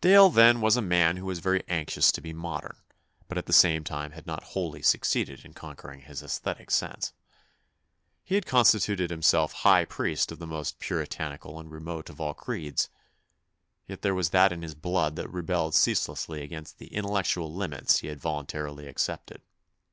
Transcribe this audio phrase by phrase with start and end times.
[0.00, 2.78] Dale, then, was a man who was very anxious to be modern,
[3.28, 7.12] but at the same time had not wholly succeeded in conquering his aesthetic sense.
[8.24, 12.88] He had constituted himself high priest of the most puritanical and remote of all creeds,
[13.86, 16.98] yet there was that in his blood that rebelled ceaselessly against the intel THE BIOGEAPHY
[16.98, 17.10] OF A SUPERMAN 233
[17.46, 19.42] lectual limits he had voluntarily accepted.